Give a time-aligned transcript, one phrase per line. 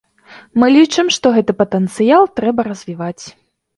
[0.61, 3.19] Мы лічым, што гэты патэнцыял трэба развіваць.